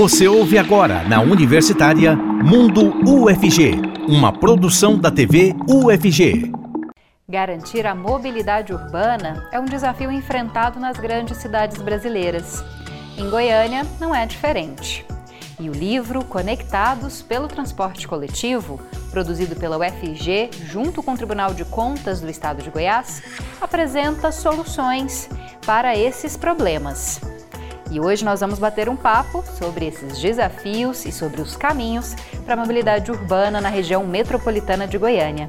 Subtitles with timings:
[0.00, 3.72] Você ouve agora na Universitária Mundo UFG,
[4.06, 6.52] uma produção da TV UFG.
[7.28, 12.62] Garantir a mobilidade urbana é um desafio enfrentado nas grandes cidades brasileiras.
[13.16, 15.04] Em Goiânia, não é diferente.
[15.58, 18.80] E o livro Conectados pelo Transporte Coletivo,
[19.10, 23.20] produzido pela UFG junto com o Tribunal de Contas do Estado de Goiás,
[23.60, 25.28] apresenta soluções
[25.66, 27.20] para esses problemas.
[27.90, 32.54] E hoje nós vamos bater um papo sobre esses desafios e sobre os caminhos para
[32.54, 35.48] a mobilidade urbana na região metropolitana de Goiânia.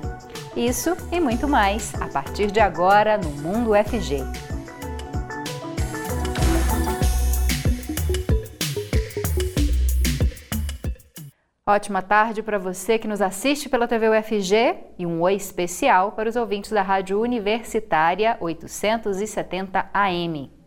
[0.55, 4.23] Isso e muito mais a partir de agora no Mundo FG.
[11.67, 16.27] Ótima tarde para você que nos assiste pela TV UFG e um oi especial para
[16.27, 20.58] os ouvintes da Rádio Universitária 870 AM.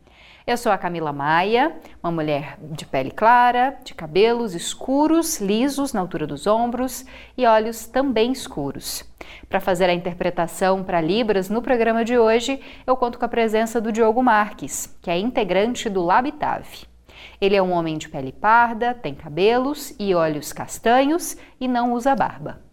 [0.45, 6.01] Eu sou a Camila Maia, uma mulher de pele clara, de cabelos escuros, lisos na
[6.01, 7.07] altura dos ombros
[7.39, 9.05] e olhos também escuros.
[9.49, 13.81] Para fazer a interpretação para Libras no programa de hoje, eu conto com a presença
[13.81, 16.87] do Diogo Marques, que é integrante do Labitave.
[17.41, 22.17] Ele é um homem de pele parda, tem cabelos e olhos castanhos e não usa
[22.17, 22.72] barba.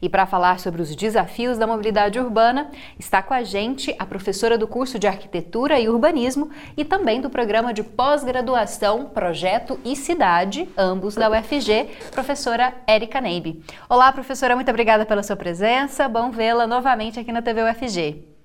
[0.00, 4.58] E para falar sobre os desafios da mobilidade urbana, está com a gente a professora
[4.58, 10.68] do curso de Arquitetura e Urbanismo e também do programa de pós-graduação Projeto e Cidade,
[10.76, 13.62] ambos da UFG, professora Érica Neibe.
[13.88, 16.08] Olá, professora, muito obrigada pela sua presença.
[16.08, 18.36] Bom vê-la novamente aqui na TV UFG.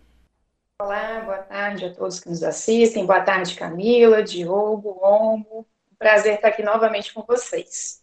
[0.82, 3.06] Olá, boa tarde a todos que nos assistem.
[3.06, 5.68] Boa tarde, Camila, Diogo, Ombo.
[6.00, 8.01] Prazer estar aqui novamente com vocês.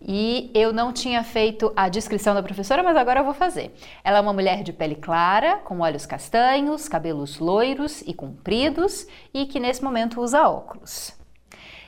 [0.00, 3.74] E eu não tinha feito a descrição da professora, mas agora eu vou fazer.
[4.04, 9.46] Ela é uma mulher de pele clara, com olhos castanhos, cabelos loiros e compridos e
[9.46, 11.16] que nesse momento usa óculos.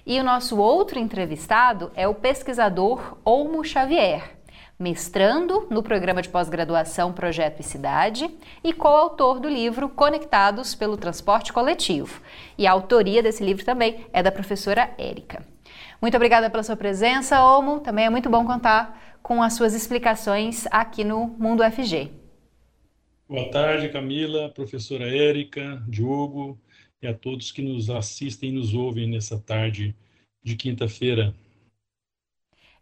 [0.07, 4.39] E o nosso outro entrevistado é o pesquisador Olmo Xavier,
[4.79, 8.35] mestrando no programa de pós-graduação Projeto e Cidade
[8.65, 12.23] e coautor do livro Conectados pelo Transporte Coletivo.
[12.57, 15.45] E a autoria desse livro também é da professora Érica.
[16.01, 17.81] Muito obrigada pela sua presença, Olmo.
[17.81, 22.11] Também é muito bom contar com as suas explicações aqui no Mundo FG.
[23.29, 26.59] Boa tarde, Camila, professora Érica, Diogo
[27.03, 29.95] e a todos que nos assistem e nos ouvem nessa tarde
[30.43, 31.35] de quinta-feira.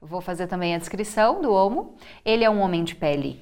[0.00, 1.96] Vou fazer também a descrição do Olmo.
[2.22, 3.40] Ele é um homem de pele,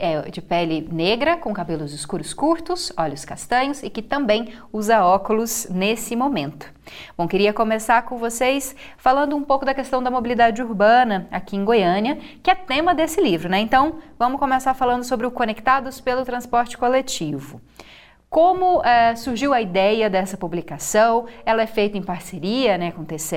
[0.00, 5.66] é, de pele negra, com cabelos escuros curtos, olhos castanhos e que também usa óculos
[5.68, 6.72] nesse momento.
[7.16, 11.64] Bom, queria começar com vocês falando um pouco da questão da mobilidade urbana aqui em
[11.64, 13.60] Goiânia, que é tema desse livro, né?
[13.60, 17.60] Então, vamos começar falando sobre o Conectados pelo Transporte Coletivo.
[18.32, 21.28] Como é, surgiu a ideia dessa publicação?
[21.44, 23.36] Ela é feita em parceria né, com o TCE.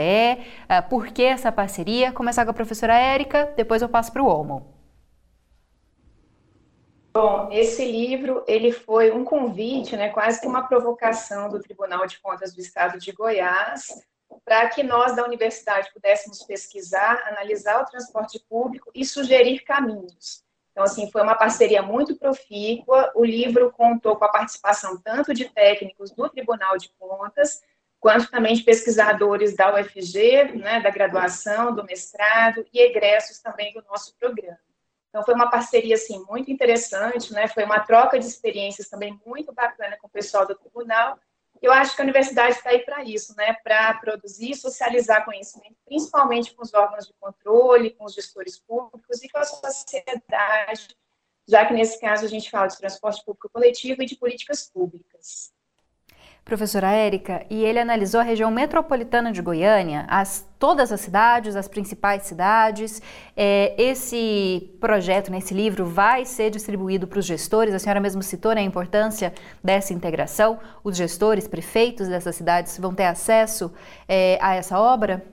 [0.70, 2.14] É, por que essa parceria?
[2.14, 4.74] Começar com a professora Érica, depois eu passo para o Olmo.
[7.14, 12.18] Bom, esse livro ele foi um convite, né, quase que uma provocação do Tribunal de
[12.22, 14.02] Contas do Estado de Goiás,
[14.46, 20.45] para que nós da universidade pudéssemos pesquisar, analisar o transporte público e sugerir caminhos.
[20.76, 23.10] Então, assim, foi uma parceria muito profícua.
[23.16, 27.64] O livro contou com a participação tanto de técnicos do Tribunal de Contas,
[27.98, 33.82] quanto também de pesquisadores da UFG, né, da graduação, do mestrado e egressos também do
[33.90, 34.60] nosso programa.
[35.08, 39.54] Então, foi uma parceria, assim, muito interessante, né, foi uma troca de experiências também muito
[39.54, 41.18] bacana com o pessoal do tribunal,
[41.62, 43.54] eu acho que a universidade está aí para isso, né?
[43.64, 49.24] Para produzir e socializar conhecimento, principalmente com os órgãos de controle, com os gestores públicos
[49.24, 50.96] e com a sociedade,
[51.48, 55.55] já que nesse caso a gente fala de transporte público coletivo e de políticas públicas
[56.46, 61.68] professora Érica, e ele analisou a região metropolitana de Goiânia, as, todas as cidades, as
[61.68, 63.02] principais cidades.
[63.36, 67.74] É, esse projeto, nesse livro, vai ser distribuído para os gestores.
[67.74, 69.34] A senhora mesmo citou né, a importância
[69.64, 70.60] dessa integração.
[70.84, 73.74] Os gestores, prefeitos dessas cidades vão ter acesso
[74.08, 75.26] é, a essa obra?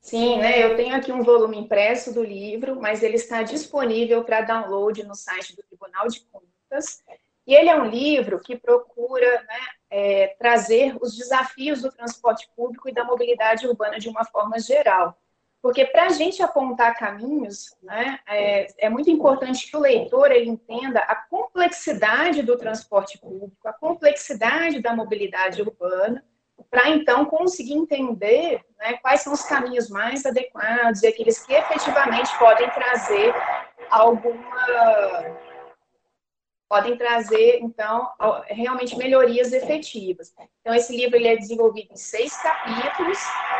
[0.00, 0.64] Sim, né?
[0.64, 5.14] Eu tenho aqui um volume impresso do livro, mas ele está disponível para download no
[5.14, 7.02] site do Tribunal de Contas.
[7.46, 9.60] E ele é um livro que procura né,
[9.92, 15.18] é, trazer os desafios do transporte público e da mobilidade urbana de uma forma geral.
[15.60, 20.48] Porque para a gente apontar caminhos, né, é, é, muito importante que o leitor ele
[20.48, 26.24] entenda a complexidade do transporte público, a complexidade da mobilidade urbana,
[26.70, 32.36] para então conseguir entender né, quais são os caminhos mais adequados e aqueles que efetivamente
[32.38, 33.34] podem trazer
[33.90, 35.51] alguma
[36.72, 38.10] podem trazer, então,
[38.46, 40.34] realmente melhorias efetivas.
[40.62, 43.18] Então, esse livro ele é desenvolvido em seis capítulos,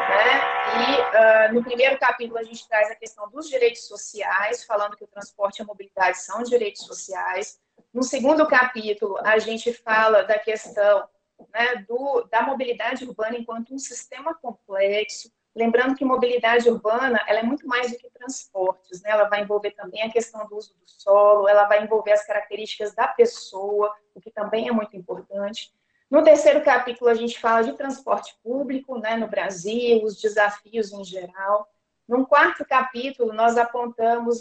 [0.09, 0.41] né?
[0.81, 5.05] E uh, no primeiro capítulo a gente traz a questão dos direitos sociais, falando que
[5.05, 7.61] o transporte e a mobilidade são direitos sociais.
[7.93, 11.07] No segundo capítulo, a gente fala da questão
[11.53, 17.43] né, do, da mobilidade urbana enquanto um sistema complexo, Lembrando que mobilidade urbana ela é
[17.43, 19.11] muito mais do que transportes, né?
[19.11, 22.95] ela vai envolver também a questão do uso do solo, ela vai envolver as características
[22.95, 25.73] da pessoa, o que também é muito importante.
[26.11, 31.05] No terceiro capítulo, a gente fala de transporte público né, no Brasil, os desafios em
[31.05, 31.69] geral.
[32.09, 34.39] No quarto capítulo, nós apontamos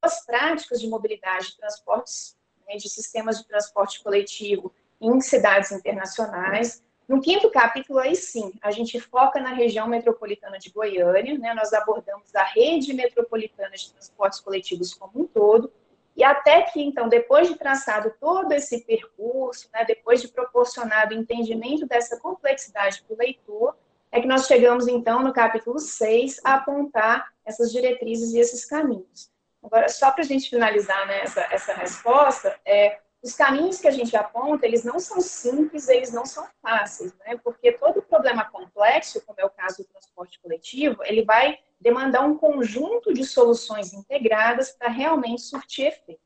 [0.00, 2.36] as práticas de mobilidade de transportes,
[2.68, 6.84] né, de sistemas de transporte coletivo em cidades internacionais.
[7.08, 11.52] No quinto capítulo, aí sim, a gente foca na região metropolitana de Goiânia, né?
[11.54, 15.72] nós abordamos a rede metropolitana de transportes coletivos como um todo,
[16.16, 21.18] e até que, então, depois de traçado todo esse percurso, né, depois de proporcionado o
[21.18, 23.74] entendimento dessa complexidade para o leitor,
[24.10, 29.30] é que nós chegamos, então, no capítulo 6, a apontar essas diretrizes e esses caminhos.
[29.62, 33.92] Agora, só para a gente finalizar né, essa, essa resposta, é, os caminhos que a
[33.92, 37.36] gente aponta, eles não são simples, eles não são fáceis, né?
[37.42, 42.36] Porque todo problema complexo, como é o caso do transporte coletivo, ele vai demandar um
[42.36, 46.20] conjunto de soluções integradas para realmente surtir efeito.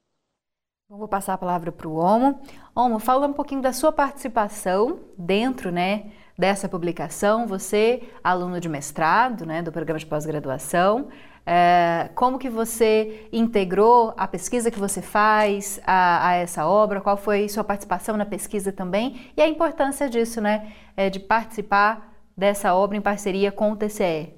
[0.89, 2.41] Vou passar a palavra para o Omo.
[2.75, 7.47] Omo, fala um pouquinho da sua participação dentro, né, dessa publicação.
[7.47, 11.09] Você, aluno de mestrado, né, do programa de pós-graduação,
[11.47, 17.01] é, como que você integrou a pesquisa que você faz a, a, essa obra?
[17.01, 19.31] Qual foi sua participação na pesquisa também?
[19.37, 20.73] E a importância disso, né?
[20.97, 24.35] É, de participar dessa obra em parceria com o TCE.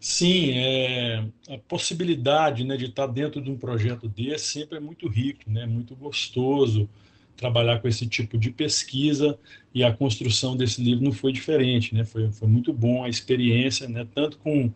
[0.00, 5.08] Sim, é, a possibilidade né, de estar dentro de um projeto desse sempre é muito
[5.08, 6.88] rico, né, muito gostoso
[7.36, 9.38] trabalhar com esse tipo de pesquisa
[9.74, 13.88] e a construção desse livro não foi diferente, né, foi, foi muito bom a experiência,
[13.88, 14.72] né, tanto com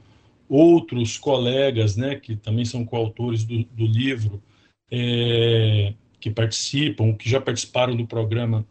[0.50, 4.42] outros colegas, né, que também são coautores do, do livro,
[4.90, 8.66] é, que participam, que já participaram do programa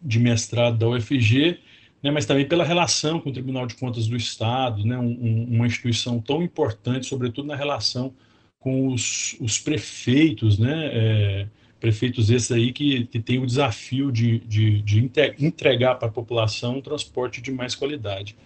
[0.00, 1.58] de mestrado da UFG,
[2.00, 5.66] né, mas também pela relação com o Tribunal de Contas do Estado, né, um, uma
[5.66, 8.14] instituição tão importante, sobretudo na relação
[8.60, 11.48] com os, os prefeitos, né, é,
[11.80, 15.04] prefeitos esses aí que, que têm o desafio de, de, de
[15.40, 18.36] entregar para a população um transporte de mais qualidade.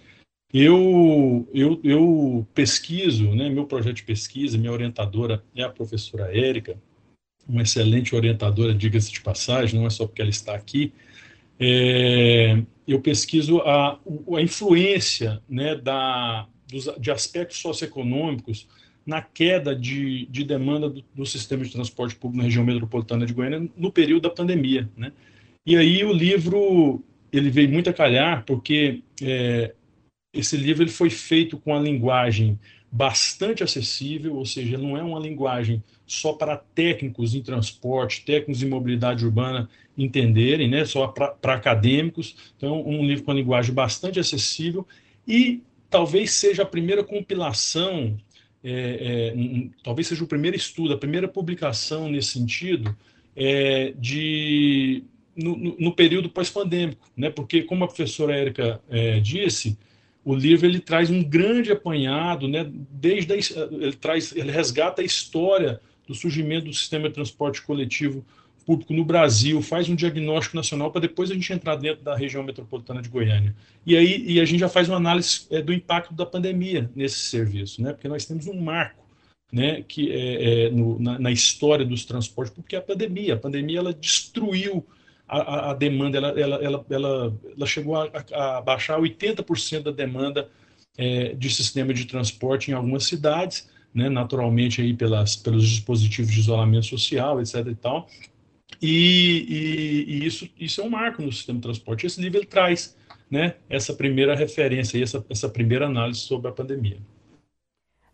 [0.53, 6.77] Eu, eu, eu pesquiso, né, meu projeto de pesquisa, minha orientadora é a professora Érica,
[7.49, 10.93] uma excelente orientadora, diga-se de passagem, não é só porque ela está aqui.
[11.59, 13.99] É, eu pesquiso a,
[14.37, 18.67] a influência né, da, dos, de aspectos socioeconômicos
[19.07, 23.33] na queda de, de demanda do, do, sistema de transporte público na região metropolitana de
[23.33, 24.89] Goiânia no período da pandemia.
[24.97, 25.13] Né?
[25.67, 29.75] E aí o livro ele veio muito a calhar porque é,
[30.33, 32.59] esse livro ele foi feito com a linguagem
[32.91, 38.69] bastante acessível, ou seja, não é uma linguagem só para técnicos em transporte, técnicos em
[38.69, 42.53] mobilidade urbana entenderem, né, só para acadêmicos.
[42.57, 44.87] Então, um livro com a linguagem bastante acessível
[45.27, 48.17] e talvez seja a primeira compilação,
[48.63, 52.97] é, é, um, talvez seja o primeiro estudo, a primeira publicação nesse sentido
[53.37, 55.05] é, de
[55.37, 57.31] no, no, no período pós-pandêmico, né?
[57.31, 59.79] Porque como a professora Érica é, disse,
[60.25, 62.71] o livro ele traz um grande apanhado, né?
[62.91, 68.25] Desde a, ele traz, ele resgata a história do surgimento do sistema de transporte coletivo
[68.67, 72.43] público no Brasil, faz um diagnóstico nacional para depois a gente entrar dentro da região
[72.43, 73.55] metropolitana de Goiânia.
[73.85, 77.19] E aí e a gente já faz uma análise é, do impacto da pandemia nesse
[77.19, 77.93] serviço, né?
[77.93, 79.05] Porque nós temos um marco,
[79.53, 79.83] né?
[79.83, 83.95] Que é, é no, na, na, história dos transportes, porque a pandemia, a pandemia ela
[83.95, 84.87] destruiu
[85.39, 90.49] a, a demanda ela, ela, ela, ela, ela chegou a, a baixar 80% da demanda
[90.99, 96.41] é, de sistema de transporte em algumas cidades, né, naturalmente aí pelas, pelos dispositivos de
[96.41, 97.67] isolamento social, etc.
[97.67, 98.09] e tal.
[98.83, 102.07] E, e, e, isso, isso é um marco no sistema de transporte.
[102.07, 102.97] Esse livro ele traz
[103.31, 106.99] né, essa primeira referência, e essa, essa primeira análise sobre a pandemia.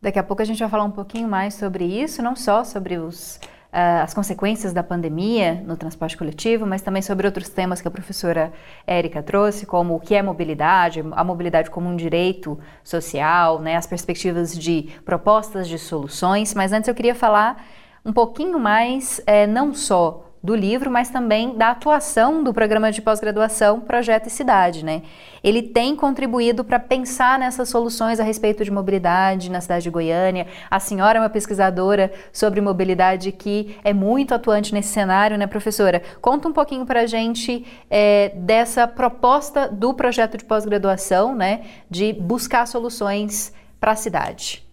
[0.01, 2.99] Daqui a pouco a gente vai falar um pouquinho mais sobre isso, não só sobre
[2.99, 3.41] os
[3.73, 8.53] as consequências da pandemia no transporte coletivo, mas também sobre outros temas que a professora
[8.87, 13.87] Érica trouxe, como o que é mobilidade, a mobilidade como um direito social, né, as
[13.87, 16.55] perspectivas de propostas de soluções.
[16.55, 17.65] Mas antes eu queria falar
[18.05, 23.03] um pouquinho mais, é, não só do livro, mas também da atuação do programa de
[23.03, 25.03] pós-graduação Projeto e Cidade, né?
[25.43, 30.47] Ele tem contribuído para pensar nessas soluções a respeito de mobilidade na cidade de Goiânia.
[30.71, 36.01] A senhora é uma pesquisadora sobre mobilidade que é muito atuante nesse cenário, né, professora?
[36.21, 42.13] Conta um pouquinho para a gente é, dessa proposta do projeto de pós-graduação, né, de
[42.13, 44.66] buscar soluções para a cidade.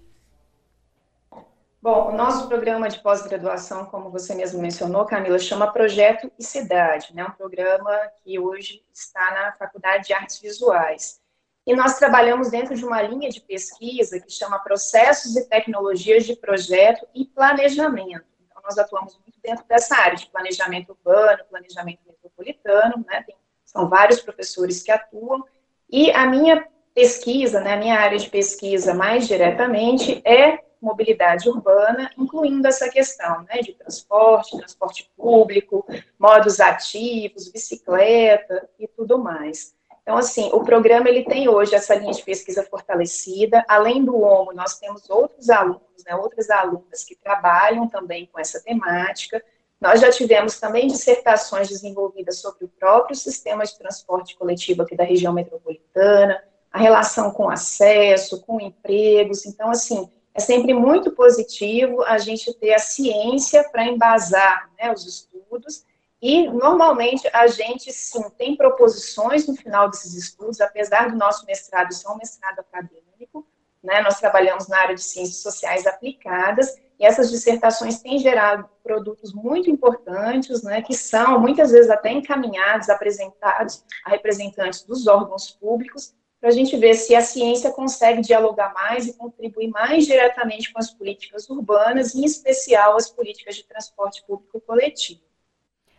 [1.84, 7.14] Bom, o nosso programa de pós-graduação, como você mesmo mencionou, Camila, chama Projeto e Cidade,
[7.14, 7.26] né?
[7.26, 7.92] Um programa
[8.24, 11.20] que hoje está na Faculdade de Artes Visuais.
[11.68, 16.38] E nós trabalhamos dentro de uma linha de pesquisa que chama Processos e Tecnologias de
[16.38, 18.28] Projeto e Planejamento.
[18.40, 23.24] Então, nós atuamos muito dentro dessa área de planejamento urbano, planejamento metropolitano, né?
[23.24, 23.36] Tem,
[23.66, 25.44] são vários professores que atuam.
[25.90, 32.12] E a minha pesquisa, né, a minha área de pesquisa mais diretamente é mobilidade urbana,
[32.18, 35.86] incluindo essa questão né, de transporte, transporte público,
[36.20, 39.74] modos ativos, bicicleta e tudo mais.
[40.04, 43.64] Então, assim, o programa ele tem hoje essa linha de pesquisa fortalecida.
[43.70, 48.62] Além do OMO, nós temos outros alunos, né, outras alunas que trabalham também com essa
[48.62, 49.42] temática.
[49.80, 55.06] Nós já tivemos também dissertações desenvolvidas sobre o próprio sistema de transporte coletivo aqui da
[55.06, 59.46] região metropolitana, a relação com acesso, com empregos.
[59.46, 65.06] Então, assim, é sempre muito positivo a gente ter a ciência para embasar né, os
[65.06, 65.86] estudos,
[66.22, 71.94] e normalmente a gente sim tem proposições no final desses estudos, apesar do nosso mestrado
[71.94, 73.46] ser um mestrado acadêmico,
[73.84, 79.34] né, nós trabalhamos na área de ciências sociais aplicadas, e essas dissertações têm gerado produtos
[79.34, 86.16] muito importantes, né, que são muitas vezes até encaminhados, apresentados a representantes dos órgãos públicos,
[86.44, 90.78] para a gente ver se a ciência consegue dialogar mais e contribuir mais diretamente com
[90.78, 95.22] as políticas urbanas, em especial as políticas de transporte público coletivo.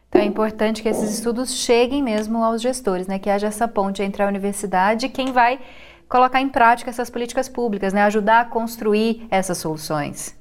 [0.06, 3.18] Então é importante que esses estudos cheguem mesmo aos gestores, né?
[3.18, 5.58] Que haja essa ponte entre a universidade e quem vai
[6.10, 8.02] colocar em prática essas políticas públicas, né?
[8.02, 10.38] Ajudar a construir essas soluções.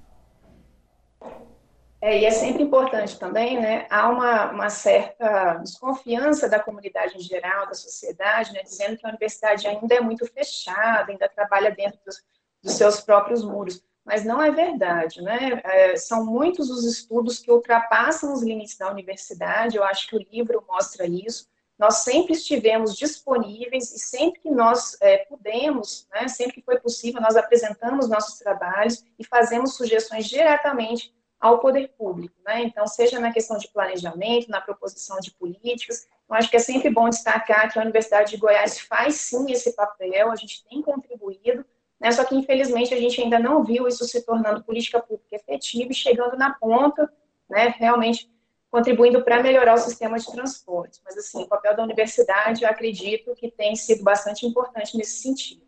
[2.04, 7.22] É, e é sempre importante também, né, há uma, uma, certa desconfiança da comunidade em
[7.22, 11.98] geral, da sociedade, né, dizendo que a universidade ainda é muito fechada, ainda trabalha dentro
[12.06, 12.22] dos,
[12.62, 13.82] dos seus próprios muros.
[14.04, 15.62] Mas não é verdade, né?
[15.64, 20.26] É, são muitos os estudos que ultrapassam os limites da universidade, eu acho que o
[20.30, 21.48] livro mostra isso.
[21.80, 27.22] Nós sempre estivemos disponíveis e sempre que nós é, pudemos, né, sempre que foi possível,
[27.22, 32.64] nós apresentamos nossos trabalhos e fazemos sugestões diretamente ao poder público, né?
[32.64, 36.90] Então, seja na questão de planejamento, na proposição de políticas, eu acho que é sempre
[36.90, 41.66] bom destacar que a Universidade de Goiás faz sim esse papel, a gente tem contribuído,
[42.00, 42.14] né?
[42.14, 45.94] Só que infelizmente a gente ainda não viu isso se tornando política pública efetiva e
[45.94, 47.12] chegando na ponta,
[47.50, 47.76] né?
[47.78, 48.32] Realmente
[48.72, 51.02] contribuindo para melhorar o sistema de transporte.
[51.04, 55.62] Mas assim, o papel da universidade, eu acredito que tem sido bastante importante nesse sentido.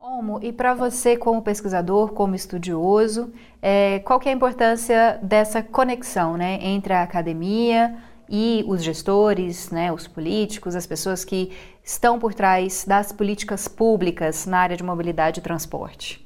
[0.00, 5.60] Omo, e para você como pesquisador, como estudioso, é, qual que é a importância dessa
[5.60, 7.96] conexão né, entre a academia
[8.30, 11.50] e os gestores, né, os políticos, as pessoas que
[11.82, 16.24] estão por trás das políticas públicas na área de mobilidade e transporte?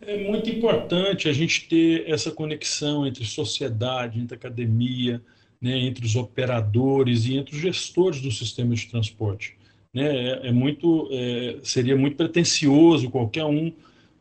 [0.00, 5.20] É muito importante a gente ter essa conexão entre sociedade, entre academia,
[5.60, 9.56] né, entre os operadores e entre os gestores do sistema de transporte
[9.94, 13.72] né, é, é muito, é, seria muito pretensioso qualquer um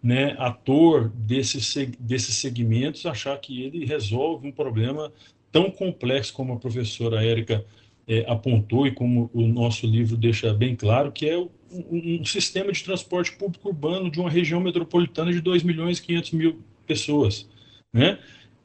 [0.01, 5.11] né, ator desses, desses segmentos achar que ele resolve um problema
[5.51, 7.65] tão complexo como a professora Érica
[8.07, 12.71] é, apontou e como o nosso livro deixa bem claro, que é um, um, sistema
[12.71, 17.47] de transporte público urbano de uma região metropolitana de 2 milhões e 500 mil pessoas,
[17.91, 18.19] né?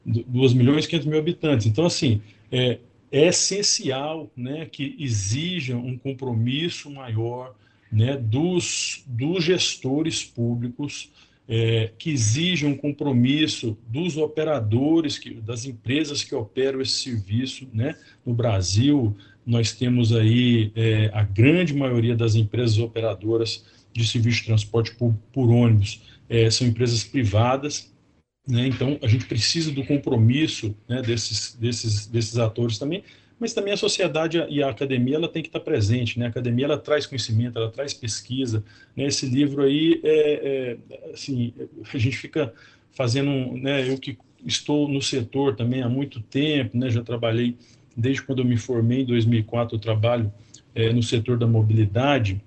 [0.05, 1.67] 2 milhões e 500 mil habitantes.
[1.67, 2.79] Então, assim, é,
[3.11, 7.55] é essencial né, que exija um compromisso maior
[7.91, 11.11] né, dos, dos gestores públicos,
[11.47, 17.67] é, que exija um compromisso dos operadores, que, das empresas que operam esse serviço.
[17.73, 17.95] Né?
[18.23, 24.45] No Brasil, nós temos aí é, a grande maioria das empresas operadoras de serviço de
[24.45, 27.91] transporte por, por ônibus é, são empresas privadas,
[28.49, 28.65] né?
[28.65, 33.03] Então, a gente precisa do compromisso né, desses, desses, desses atores também,
[33.39, 36.17] mas também a sociedade e a academia ela tem que estar presente.
[36.17, 36.25] Né?
[36.25, 38.63] A academia ela traz conhecimento, ela traz pesquisa.
[38.97, 39.05] Né?
[39.05, 41.53] Esse livro aí, é, é, assim,
[41.93, 42.51] a gente fica
[42.91, 47.55] fazendo, né, eu que estou no setor também há muito tempo, né, já trabalhei
[47.95, 50.33] desde quando eu me formei em 2004, eu trabalho
[50.73, 52.41] é, no setor da mobilidade.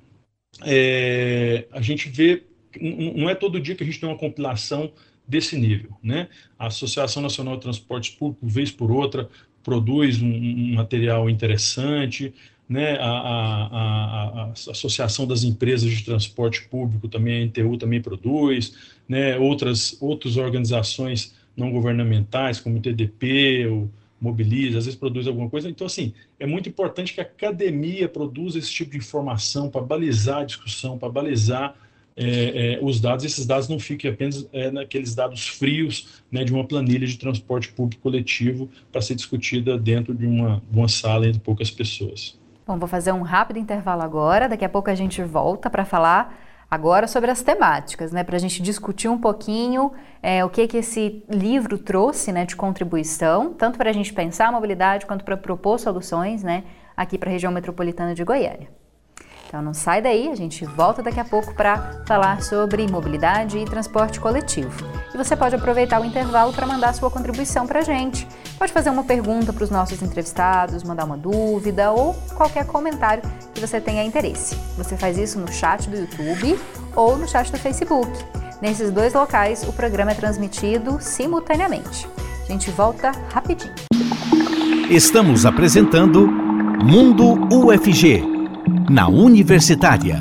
[0.65, 2.43] É, a gente vê,
[2.81, 4.93] não é todo dia que a gente tem uma compilação
[5.27, 5.91] desse nível.
[6.03, 6.29] Né?
[6.59, 9.29] A Associação Nacional de Transportes Públicos, vez por outra,
[9.63, 12.35] produz um, um material interessante,
[12.69, 18.01] né, a, a, a, a, Associação das Empresas de Transporte Público também, a NTU também
[18.01, 18.75] produz,
[19.09, 25.51] né, outras, outras organizações não governamentais, como o TDP, o Mobiliza, às vezes produz alguma
[25.51, 25.69] coisa.
[25.69, 30.39] Então, assim, é muito importante que a academia produza esse tipo de informação para balizar
[30.39, 31.77] a discussão, para balizar
[32.17, 36.53] é, é, os dados, esses dados não fiquem apenas é, naqueles dados frios né, de
[36.53, 41.41] uma planilha de transporte público coletivo para ser discutida dentro de uma, uma sala entre
[41.41, 42.39] poucas pessoas.
[42.67, 46.39] Bom, vou fazer um rápido intervalo agora, daqui a pouco a gente volta para falar
[46.71, 49.93] agora sobre as temáticas, né, para a gente discutir um pouquinho
[50.23, 54.49] é, o que, que esse livro trouxe né, de contribuição, tanto para a gente pensar
[54.49, 56.65] a mobilidade quanto para propor soluções né,
[56.97, 58.82] aqui para a região metropolitana de Goiânia.
[59.53, 63.67] Então não sai daí, a gente volta daqui a pouco para falar sobre mobilidade e
[63.67, 64.83] transporte coletivo.
[65.13, 68.27] E você pode aproveitar o intervalo para mandar sua contribuição para a gente.
[68.59, 73.61] Pode fazer uma pergunta para os nossos entrevistados, mandar uma dúvida ou qualquer comentário que
[73.61, 74.57] você tenha interesse.
[74.79, 76.59] Você faz isso no chat do YouTube
[76.97, 78.11] ou no chat do Facebook.
[78.59, 82.09] Nesses dois locais, o programa é transmitido simultaneamente.
[82.49, 83.75] A gente volta rapidinho.
[84.89, 86.27] Estamos apresentando
[86.83, 88.32] Mundo UFG
[88.91, 90.17] na Universitária.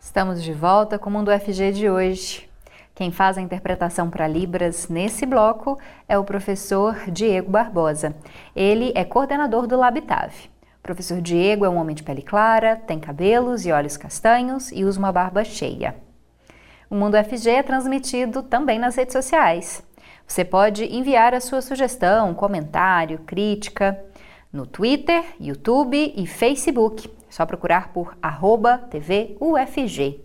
[0.00, 2.48] Estamos de volta com o Mundo FG de hoje.
[2.94, 8.14] Quem faz a interpretação para Libras nesse bloco é o professor Diego Barbosa.
[8.54, 10.50] Ele é coordenador do Labitave.
[10.78, 14.84] O professor Diego é um homem de pele clara, tem cabelos e olhos castanhos e
[14.84, 15.96] usa uma barba cheia.
[16.88, 19.84] O Mundo FG é transmitido também nas redes sociais.
[20.26, 23.98] Você pode enviar a sua sugestão, comentário, crítica
[24.52, 27.17] no Twitter, YouTube e Facebook.
[27.28, 30.20] É só procurar por arroba TVUFG.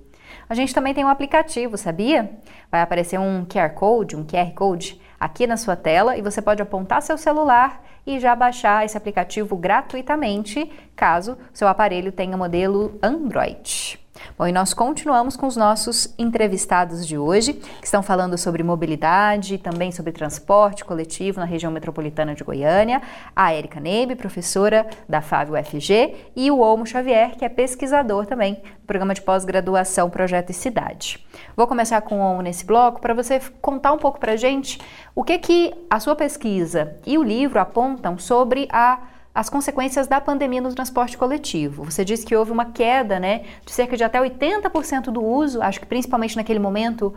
[0.50, 2.32] A gente também tem um aplicativo, sabia?
[2.72, 6.62] Vai aparecer um QR Code, um QR Code aqui na sua tela e você pode
[6.62, 14.03] apontar seu celular e já baixar esse aplicativo gratuitamente, caso seu aparelho tenha modelo Android.
[14.38, 19.58] Bom, e nós continuamos com os nossos entrevistados de hoje, que estão falando sobre mobilidade,
[19.58, 23.02] também sobre transporte coletivo na região metropolitana de Goiânia,
[23.36, 28.56] a Érica Nebe, professora da FAV UFG, e o Olmo Xavier, que é pesquisador também
[28.56, 31.26] do programa de pós-graduação Projeto e Cidade.
[31.56, 34.80] Vou começar com o Olmo nesse bloco para você contar um pouco para a gente
[35.16, 39.00] o que que a sua pesquisa e o livro apontam sobre a
[39.34, 41.84] as consequências da pandemia no transporte coletivo.
[41.86, 45.80] Você disse que houve uma queda, né, de cerca de até 80% do uso, acho
[45.80, 47.14] que principalmente naquele momento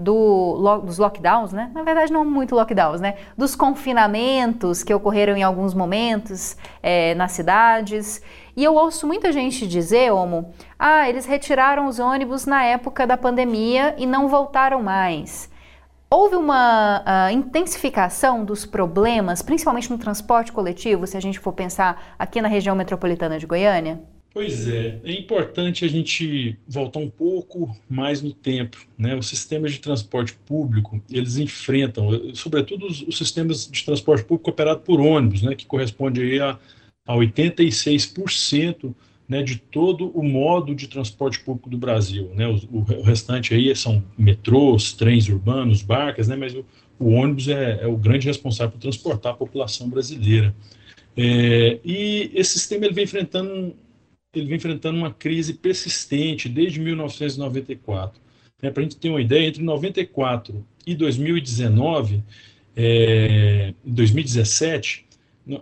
[0.00, 1.70] do, dos lockdowns, né?
[1.74, 3.16] Na verdade, não muito lockdowns, né?
[3.36, 8.22] Dos confinamentos que ocorreram em alguns momentos é, nas cidades.
[8.56, 13.16] E eu ouço muita gente dizer, Omo, ah, eles retiraram os ônibus na época da
[13.16, 15.49] pandemia e não voltaram mais.
[16.12, 22.16] Houve uma uh, intensificação dos problemas, principalmente no transporte coletivo, se a gente for pensar
[22.18, 24.02] aqui na região metropolitana de Goiânia?
[24.34, 28.76] Pois é, é importante a gente voltar um pouco mais no tempo.
[28.98, 29.14] Né?
[29.14, 34.80] Os sistemas de transporte público, eles enfrentam, sobretudo os, os sistemas de transporte público operado
[34.80, 35.54] por ônibus, né?
[35.54, 36.58] que corresponde aí a,
[37.06, 38.92] a 86%
[39.30, 42.32] né, de todo o modo de transporte público do Brasil.
[42.34, 42.48] Né?
[42.48, 46.66] O, o restante aí são metrôs, trens urbanos, barcas, né, mas o,
[46.98, 50.52] o ônibus é, é, o grande responsável por transportar a população brasileira.
[51.16, 53.76] É, e esse sistema ele vem enfrentando
[54.34, 58.20] ele vem enfrentando uma crise persistente desde 1994.
[58.60, 62.22] Né, Para a gente ter uma ideia, entre 94 e 2019,
[62.76, 65.06] é, 2017,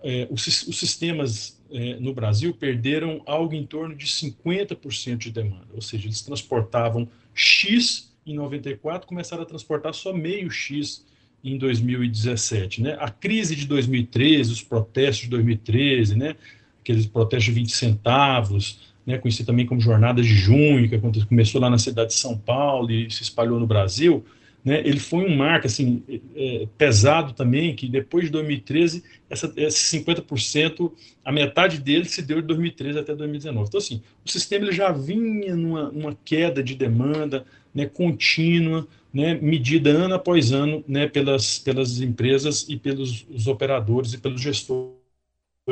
[0.03, 5.69] é, os, os sistemas é, no Brasil perderam algo em torno de 50% de demanda,
[5.75, 11.05] ou seja, eles transportavam X em 94, começaram a transportar só meio X
[11.43, 12.83] em 2017.
[12.83, 12.97] Né?
[13.01, 16.37] A crise de 2013, os protestos de 2013, né?
[16.81, 19.19] aqueles protestos de 20 centavos, né?
[19.19, 23.11] conhecido também como Jornada de Junho, que começou lá na cidade de São Paulo e
[23.11, 24.25] se espalhou no Brasil,
[24.69, 26.03] né, ele foi um marco assim,
[26.37, 30.93] é, pesado também, que depois de 2013, essa, esse 50%,
[31.25, 33.67] a metade dele se deu de 2013 até 2019.
[33.67, 39.39] Então, assim, o sistema ele já vinha numa, numa queda de demanda né, contínua, né,
[39.41, 44.93] medida ano após ano né, pelas, pelas empresas e pelos operadores e pelos gestores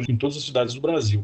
[0.09, 1.23] em todas as cidades do Brasil.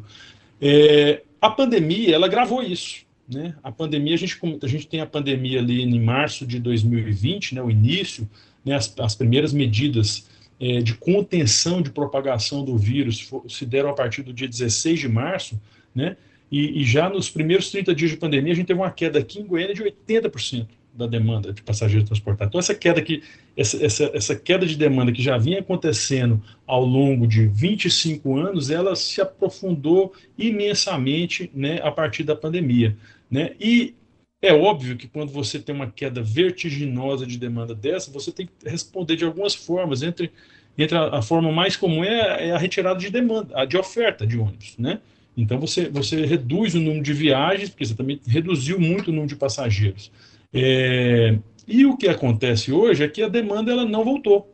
[0.60, 3.06] É, a pandemia, ela gravou isso.
[3.32, 3.54] Né?
[3.62, 7.62] A pandemia, a gente, a gente tem a pandemia ali em março de 2020, né,
[7.62, 8.28] o início,
[8.64, 10.28] né, as, as primeiras medidas
[10.60, 15.08] é, de contenção de propagação do vírus se deram a partir do dia 16 de
[15.08, 15.60] março,
[15.94, 16.16] né,
[16.50, 19.40] e, e, já nos primeiros 30 dias de pandemia a gente teve uma queda aqui
[19.40, 20.66] em Goiânia de 80%.
[20.94, 22.50] da demanda de passageiros transportados.
[22.50, 23.22] Então, essa queda, que,
[23.56, 28.68] essa, essa, essa queda de demanda que já vinha acontecendo ao longo de 25 anos,
[28.68, 32.94] ela se aprofundou imensamente né, a partir da pandemia.
[33.32, 33.52] Né?
[33.58, 33.94] E
[34.42, 38.68] é óbvio que quando você tem uma queda vertiginosa de demanda dessa, você tem que
[38.68, 40.02] responder de algumas formas.
[40.02, 40.30] Entre,
[40.76, 44.26] entre a, a forma mais comum é, é, a retirada de demanda, a de oferta
[44.26, 44.76] de ônibus.
[44.78, 45.00] Né?
[45.34, 49.28] Então você, você reduz o número de viagens, porque você também reduziu muito o número
[49.28, 50.12] de passageiros.
[50.52, 54.52] É, e o que acontece hoje é que a demanda ela não voltou.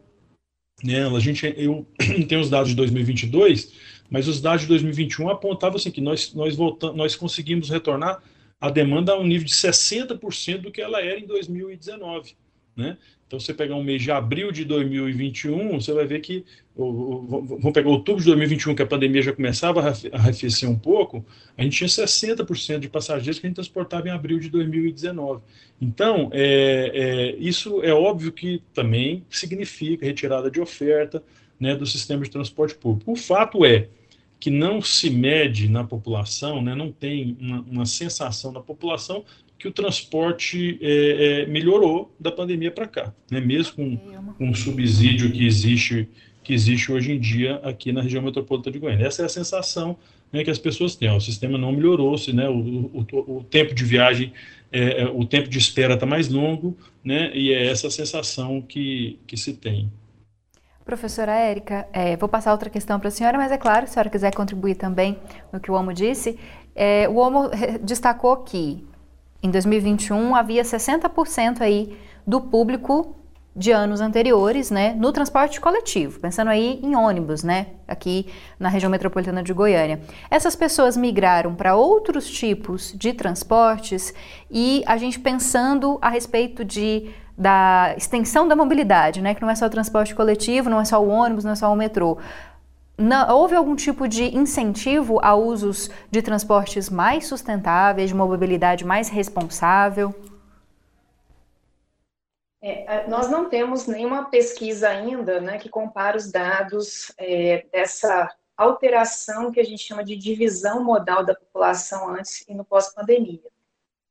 [0.84, 1.04] Né?
[1.04, 1.84] A gente, eu
[2.28, 3.72] tenho os dados de 2022,
[4.08, 8.22] mas os dados de 2021 apontavam assim, que nós, nós, voltamos, nós conseguimos retornar
[8.60, 12.34] a demanda a um nível de 60% do que ela era em 2019.
[12.76, 12.96] Né?
[13.26, 17.90] Então, você pegar um mês de abril de 2021, você vai ver que, vamos pegar
[17.90, 21.24] outubro de 2021, que a pandemia já começava a arrefecer um pouco,
[21.56, 25.42] a gente tinha 60% de passageiros que a gente transportava em abril de 2019.
[25.78, 31.22] Então, é, é, isso é óbvio que também significa retirada de oferta
[31.60, 33.12] né, do sistema de transporte público.
[33.12, 33.88] O fato é
[34.40, 39.24] que não se mede na população, né, não tem uma, uma sensação na população
[39.58, 43.40] que o transporte é, é, melhorou da pandemia para cá, né?
[43.40, 43.96] mesmo com,
[44.34, 46.08] com o subsídio que existe,
[46.44, 49.06] que existe hoje em dia aqui na região metropolitana de Goiânia.
[49.06, 49.96] Essa é a sensação
[50.32, 51.08] né, que as pessoas têm.
[51.08, 54.32] Ó, o sistema não melhorou, se, né, o, o, o tempo de viagem,
[54.70, 59.18] é, é o tempo de espera está mais longo, né, e é essa sensação que,
[59.26, 59.90] que se tem.
[60.88, 63.92] Professora Érica, é, vou passar outra questão para a senhora, mas é claro, se a
[63.92, 65.18] senhora quiser contribuir também
[65.52, 66.38] no que o Omo disse,
[66.74, 67.50] é, o Omo
[67.82, 68.88] destacou que
[69.42, 71.94] em 2021 havia 60% aí
[72.26, 73.14] do público
[73.54, 78.26] de anos anteriores, né, no transporte coletivo, pensando aí em ônibus, né, aqui
[78.58, 80.00] na região metropolitana de Goiânia.
[80.30, 84.14] Essas pessoas migraram para outros tipos de transportes
[84.50, 89.54] e a gente pensando a respeito de da extensão da mobilidade, né, que não é
[89.54, 92.18] só o transporte coletivo, não é só o ônibus, não é só o metrô.
[92.98, 99.08] Não, houve algum tipo de incentivo a usos de transportes mais sustentáveis, de mobilidade mais
[99.08, 100.12] responsável?
[102.60, 109.52] É, nós não temos nenhuma pesquisa ainda né, que compare os dados é, dessa alteração
[109.52, 113.40] que a gente chama de divisão modal da população antes e no pós-pandemia.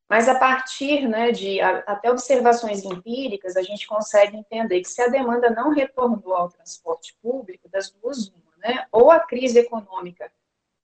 [0.09, 5.07] Mas a partir né, de até observações empíricas, a gente consegue entender que se a
[5.07, 8.87] demanda não retornou ao transporte público, das duas, uma, né?
[8.91, 10.31] Ou a crise econômica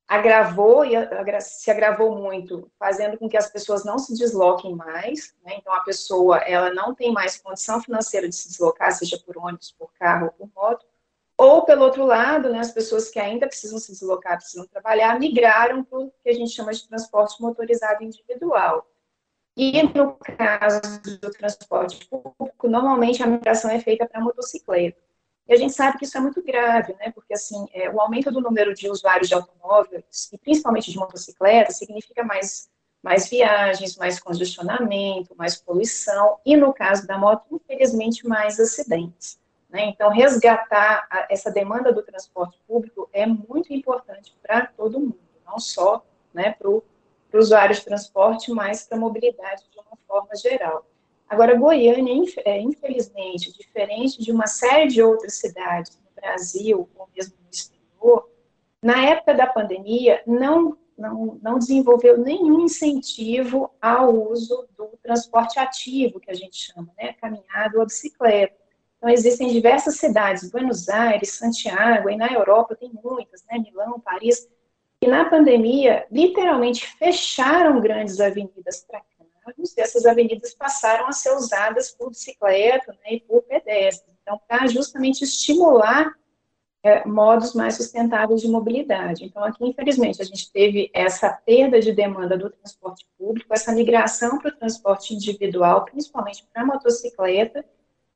[0.06, 0.92] agravou e
[1.40, 5.56] se agravou muito, fazendo com que as pessoas não se desloquem mais, né?
[5.58, 9.72] Então a pessoa ela não tem mais condição financeira de se deslocar, seja por ônibus,
[9.72, 10.86] por carro ou por moto,
[11.38, 15.84] ou pelo outro lado, né, as pessoas que ainda precisam se deslocar, precisam trabalhar, migraram
[15.84, 18.88] para o que a gente chama de transporte motorizado individual.
[19.56, 20.82] E no caso
[21.20, 24.98] do transporte público, normalmente a migração é feita para motocicleta.
[25.48, 27.12] E a gente sabe que isso é muito grave, né?
[27.12, 31.72] Porque assim, é, o aumento do número de usuários de automóveis, e principalmente de motocicleta,
[31.72, 32.70] significa mais,
[33.04, 39.38] mais viagens, mais congestionamento, mais poluição, e no caso da moto, infelizmente, mais acidentes.
[39.70, 39.86] Né?
[39.86, 45.60] Então, resgatar a, essa demanda do transporte público é muito importante para todo mundo, não
[45.60, 46.84] só né, para o
[47.40, 50.86] usuário de transporte, mas para a mobilidade de uma forma geral.
[51.28, 57.36] Agora, Goiânia, é, infelizmente, diferente de uma série de outras cidades no Brasil, ou mesmo
[57.44, 58.30] no exterior,
[58.82, 66.20] na época da pandemia, não, não, não desenvolveu nenhum incentivo ao uso do transporte ativo,
[66.20, 68.56] que a gente chama, né, caminhada ou bicicleta.
[68.98, 74.48] Então, existem diversas cidades, Buenos Aires, Santiago, e na Europa tem muitas, né, Milão, Paris,
[75.04, 79.02] e na pandemia, literalmente fecharam grandes avenidas para
[79.58, 84.16] e essas avenidas passaram a ser usadas por bicicleta né, e por pedestres.
[84.22, 86.14] Então, para justamente estimular
[86.82, 89.26] é, modos mais sustentáveis de mobilidade.
[89.26, 94.40] Então, aqui, infelizmente, a gente teve essa perda de demanda do transporte público, essa migração
[94.40, 97.66] para o transporte individual, principalmente para a motocicleta,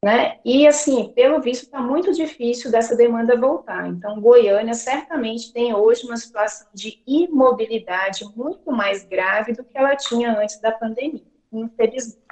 [0.03, 0.38] né?
[0.45, 3.88] E assim, pelo visto, está muito difícil dessa demanda voltar.
[3.88, 9.95] Então, Goiânia certamente tem hoje uma situação de imobilidade muito mais grave do que ela
[9.95, 12.27] tinha antes da pandemia, infelizmente.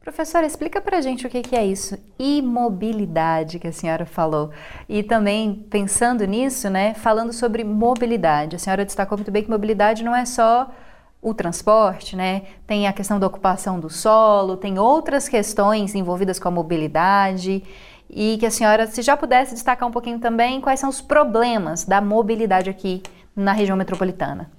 [0.00, 4.50] Professora, explica para gente o que, que é isso, imobilidade que a senhora falou.
[4.88, 8.56] E também, pensando nisso, né, falando sobre mobilidade.
[8.56, 10.70] A senhora destacou muito bem que mobilidade não é só
[11.22, 12.42] o transporte, né?
[12.66, 17.62] Tem a questão da ocupação do solo, tem outras questões envolvidas com a mobilidade
[18.08, 21.84] e que a senhora, se já pudesse destacar um pouquinho também, quais são os problemas
[21.84, 23.02] da mobilidade aqui
[23.36, 24.50] na região metropolitana.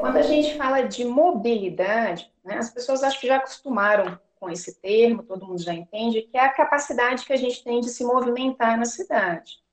[0.00, 4.74] quando a gente fala de mobilidade, né, as pessoas acho que já acostumaram com esse
[4.80, 8.04] termo, todo mundo já entende, que é a capacidade que a gente tem de se
[8.04, 9.63] movimentar na cidade.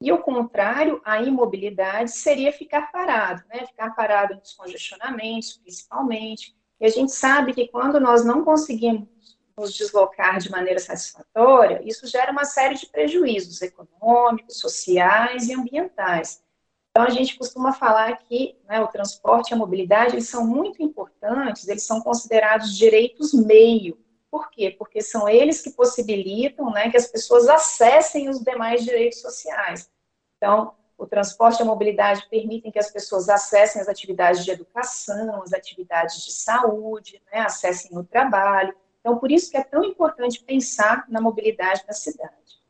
[0.00, 3.66] E o contrário, a imobilidade seria ficar parado, né?
[3.66, 6.54] Ficar parado nos congestionamentos, principalmente.
[6.80, 9.08] E a gente sabe que quando nós não conseguimos
[9.56, 16.42] nos deslocar de maneira satisfatória, isso gera uma série de prejuízos econômicos, sociais e ambientais.
[16.90, 20.82] Então, a gente costuma falar que né, o transporte e a mobilidade eles são muito
[20.82, 23.98] importantes, eles são considerados direitos meio.
[24.34, 24.74] Por quê?
[24.76, 29.88] Porque são eles que possibilitam né, que as pessoas acessem os demais direitos sociais.
[30.36, 35.40] Então, o transporte e a mobilidade permitem que as pessoas acessem as atividades de educação,
[35.40, 38.74] as atividades de saúde, né, acessem o trabalho.
[38.98, 42.60] Então, por isso que é tão importante pensar na mobilidade da cidade.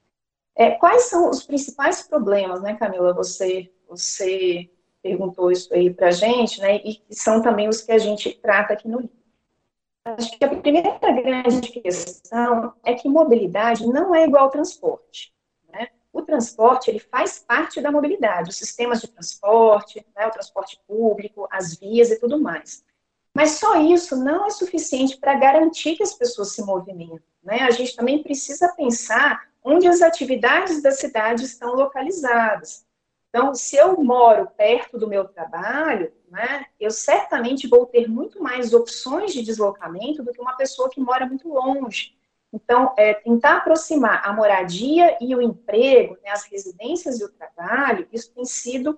[0.55, 3.14] É, quais são os principais problemas, né, Camila?
[3.14, 4.70] Você, você
[5.03, 8.74] perguntou isso aí para a gente, né, e são também os que a gente trata
[8.74, 9.23] aqui no livro.
[10.04, 15.34] Acho que a primeira grande questão é que mobilidade não é igual ao transporte
[16.14, 21.48] o transporte ele faz parte da mobilidade, os sistemas de transporte, né, o transporte público,
[21.50, 22.84] as vias e tudo mais.
[23.34, 27.20] Mas só isso não é suficiente para garantir que as pessoas se movimentem.
[27.42, 27.62] Né?
[27.62, 32.86] A gente também precisa pensar onde as atividades da cidade estão localizadas.
[33.35, 38.73] Então, se eu moro perto do meu trabalho, né, eu certamente vou ter muito mais
[38.73, 42.16] opções de deslocamento do que uma pessoa que mora muito longe.
[42.53, 48.07] Então, é, tentar aproximar a moradia e o emprego, né, as residências e o trabalho,
[48.12, 48.97] isso tem sido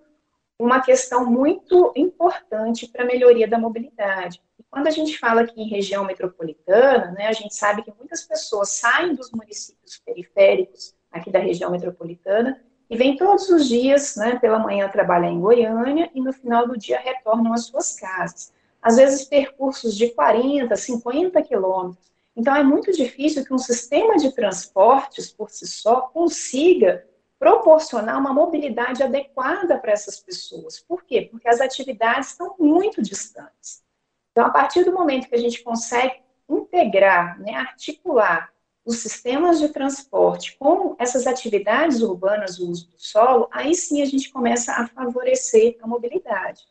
[0.59, 4.43] uma questão muito importante para a melhoria da mobilidade.
[4.59, 8.23] E quando a gente fala aqui em região metropolitana, né, a gente sabe que muitas
[8.23, 14.39] pessoas saem dos municípios periféricos aqui da região metropolitana e vêm todos os dias, né,
[14.39, 18.53] pela manhã trabalhar em Goiânia e no final do dia retornam às suas casas.
[18.81, 22.07] Às vezes percursos de 40, 50 quilômetros.
[22.37, 27.05] Então, é muito difícil que um sistema de transportes, por si só, consiga
[27.39, 30.79] proporcionar uma mobilidade adequada para essas pessoas.
[30.79, 31.29] Por quê?
[31.31, 33.83] Porque as atividades estão muito distantes.
[34.33, 38.53] Então, a partir do momento que a gente consegue integrar, né, articular
[38.87, 44.07] os sistemas de transporte com essas atividades urbanas, o uso do solo, aí sim a
[44.07, 46.63] gente começa a favorecer a mobilidade.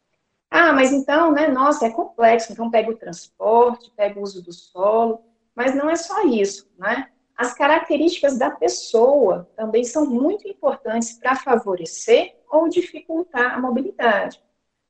[0.49, 4.54] Ah, mas então, né, nossa, é complexo, então pega o transporte, pega o uso do
[4.54, 5.19] solo,
[5.54, 7.10] mas não é só isso, né?
[7.36, 14.41] As características da pessoa também são muito importantes para favorecer ou dificultar a mobilidade.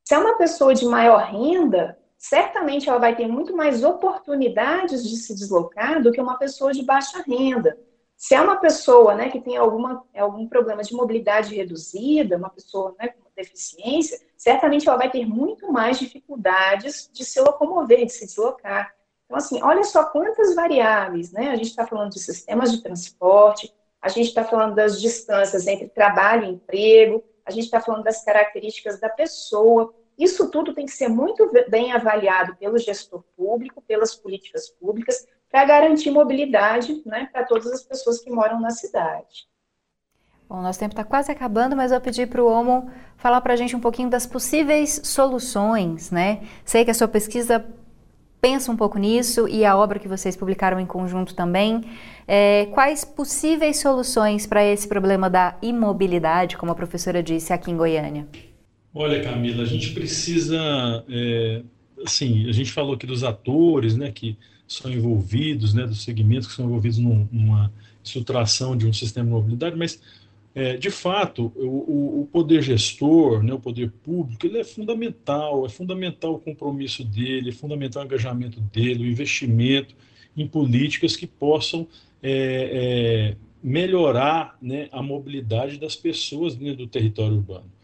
[0.03, 1.97] Se é uma pessoa de maior renda,
[2.29, 6.81] certamente ela vai ter muito mais oportunidades de se deslocar do que uma pessoa de
[6.81, 7.77] baixa renda.
[8.17, 12.95] Se é uma pessoa né, que tem alguma, algum problema de mobilidade reduzida, uma pessoa
[12.97, 18.25] né, com deficiência, certamente ela vai ter muito mais dificuldades de se locomover, de se
[18.25, 18.91] deslocar.
[19.25, 21.49] Então, assim, olha só quantas variáveis, né?
[21.49, 25.89] A gente está falando de sistemas de transporte, a gente está falando das distâncias entre
[25.89, 29.93] trabalho e emprego, a gente está falando das características da pessoa.
[30.17, 35.65] Isso tudo tem que ser muito bem avaliado pelo gestor público, pelas políticas públicas, para
[35.65, 39.47] garantir mobilidade né, para todas as pessoas que moram na cidade.
[40.47, 43.55] Bom, nosso tempo está quase acabando, mas eu pedi para o Omo falar para a
[43.55, 46.43] gente um pouquinho das possíveis soluções, né?
[46.63, 47.65] Sei que a sua pesquisa
[48.39, 51.81] pensa um pouco nisso e a obra que vocês publicaram em conjunto também.
[52.27, 57.77] É, quais possíveis soluções para esse problema da imobilidade, como a professora disse aqui em
[57.77, 58.27] Goiânia?
[58.97, 60.57] Olha, Camila, a gente precisa,
[61.09, 61.61] é,
[62.05, 66.53] assim, a gente falou aqui dos atores, né, que são envolvidos, né, dos segmentos que
[66.53, 70.01] são envolvidos num, numa estruturação de um sistema de mobilidade, mas
[70.55, 75.69] é, de fato, o, o, poder gestor, né, o poder público, ele é fundamental, é
[75.69, 79.93] fundamental o compromisso dele, é fundamental o engajamento dele, o investimento
[80.37, 81.85] em políticas que possam
[82.23, 87.74] é, é, melhorar né, a mobilidade das pessoas dentro do território urbano.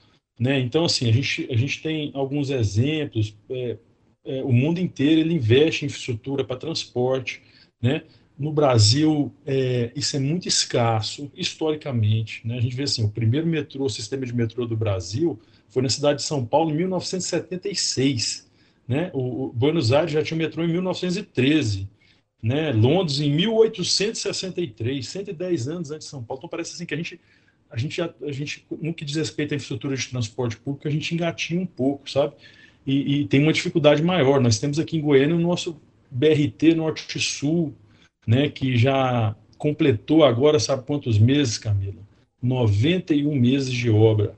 [0.42, 0.60] Né?
[0.60, 3.78] Então, assim, a gente, a gente tem alguns exemplos, é,
[4.26, 7.44] é, o mundo inteiro ele investe em infraestrutura para transporte,
[7.80, 8.02] né?
[8.40, 12.42] No Brasil, é, isso é muito escasso, historicamente.
[12.48, 12.58] Né?
[12.58, 16.22] A gente vê assim, o primeiro metrô, sistema de metrô do Brasil foi na cidade
[16.22, 18.50] de São Paulo em 1976.
[18.88, 19.12] Né?
[19.14, 21.88] O, o Buenos Aires já tinha metrô em 1913.
[22.42, 22.72] Né?
[22.72, 26.40] Londres em 1863, 110 anos antes de São Paulo.
[26.40, 27.22] Então parece assim que a gente,
[27.72, 31.14] a gente, a gente no que diz respeito à infraestrutura de transporte público, a gente
[31.16, 32.34] engatinha um pouco, sabe?
[32.86, 34.42] E, e tem uma dificuldade maior.
[34.42, 35.80] Nós temos aqui em Goiânia o nosso
[36.10, 37.74] BRT Norte-Sul,
[38.28, 42.02] né, que já completou agora, sabe quantos meses, Camila?
[42.42, 44.36] 91 meses de obra.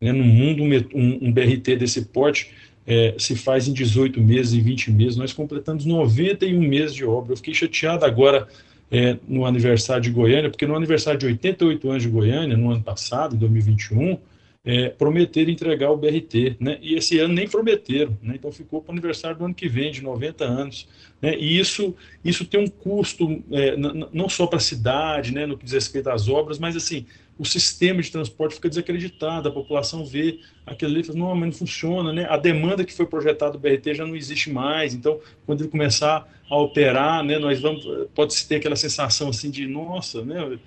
[0.00, 2.52] Né, no mundo, um, um BRT desse porte,
[2.86, 5.16] é, se faz em 18 meses, em 20 meses.
[5.16, 7.32] Nós completamos 91 meses de obra.
[7.32, 8.48] Eu fiquei chateado agora
[8.90, 12.82] é, no aniversário de Goiânia, porque no aniversário de 88 anos de Goiânia, no ano
[12.82, 14.18] passado, em 2021,
[14.62, 16.78] é, prometeram entregar o BRT, né?
[16.82, 18.34] E esse ano nem prometeram, né?
[18.34, 20.86] Então ficou para o aniversário do ano que vem, de 90 anos,
[21.22, 21.34] né?
[21.38, 25.46] E isso, isso tem um custo é, não só para a cidade, né?
[25.46, 27.06] No que diz respeito às obras, mas assim
[27.40, 31.46] o sistema de transporte fica desacreditado, a população vê aquele ali e fala, não, mas
[31.46, 32.26] não funciona, né?
[32.28, 36.28] A demanda que foi projetada do BRT já não existe mais, então quando ele começar
[36.50, 37.38] a operar, né?
[37.38, 37.82] Nós vamos,
[38.14, 40.58] pode-se ter aquela sensação assim de, nossa, né?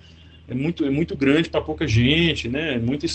[0.48, 2.76] é muito, é muito grande para pouca gente, né?
[2.76, 3.06] Muito,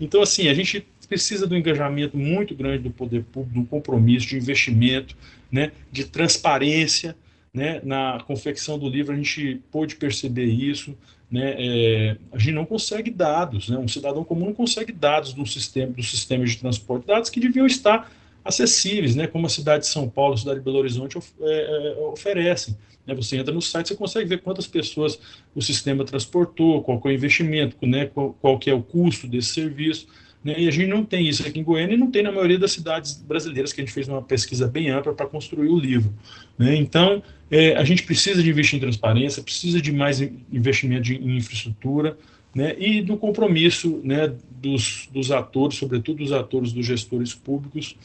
[0.00, 4.36] então, assim, a gente precisa do engajamento muito grande do poder público, do compromisso, de
[4.36, 5.16] investimento,
[5.52, 5.70] né?
[5.92, 7.16] De transparência,
[7.54, 7.80] né?
[7.84, 10.98] Na confecção do livro a gente pôde perceber isso,
[11.30, 11.54] né?
[11.56, 13.78] É, a gente não consegue dados, né?
[13.78, 17.66] Um cidadão comum não consegue dados do sistema, do sistema de transporte, dados que deviam
[17.66, 18.10] estar
[18.44, 19.28] acessíveis, né?
[19.28, 22.76] Como a cidade de São Paulo, a cidade de Belo Horizonte of, é, é oferecem.
[23.06, 23.14] Né?
[23.14, 25.18] Você entra no site, você consegue ver quantas pessoas
[25.54, 28.06] o sistema transportou, qual é o investimento, né?
[28.06, 30.08] qual, qual que é o custo desse serviço.
[30.44, 30.54] Né?
[30.58, 32.72] E a gente não tem isso aqui em Goiânia e não tem na maioria das
[32.72, 36.12] cidades brasileiras, que a gente fez uma pesquisa bem ampla para construir o livro.
[36.58, 36.76] Né?
[36.76, 42.16] Então, é, a gente precisa de investir em transparência, precisa de mais investimento em infraestrutura,
[42.54, 47.96] né, e do compromisso né, dos, dos atores, sobretudo dos atores dos gestores públicos,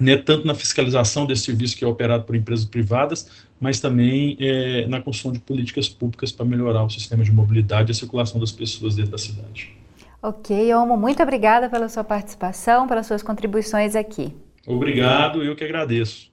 [0.00, 3.28] né, tanto na fiscalização desse serviço que é operado por empresas privadas,
[3.60, 7.92] mas também é, na construção de políticas públicas para melhorar o sistema de mobilidade e
[7.92, 9.79] a circulação das pessoas dentro da cidade.
[10.22, 14.36] Ok, Omo, muito obrigada pela sua participação, pelas suas contribuições aqui.
[14.66, 16.30] Obrigado, eu que agradeço.